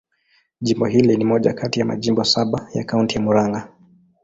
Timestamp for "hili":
0.85-1.17